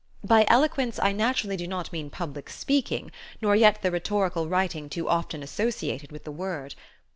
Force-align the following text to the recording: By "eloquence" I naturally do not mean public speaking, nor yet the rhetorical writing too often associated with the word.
By 0.23 0.45
"eloquence" 0.47 0.97
I 0.97 1.11
naturally 1.11 1.55
do 1.57 1.67
not 1.67 1.93
mean 1.93 2.09
public 2.09 2.49
speaking, 2.49 3.11
nor 3.39 3.55
yet 3.55 3.83
the 3.83 3.91
rhetorical 3.91 4.47
writing 4.49 4.89
too 4.89 5.07
often 5.07 5.43
associated 5.43 6.11
with 6.11 6.23
the 6.23 6.31
word. 6.31 6.73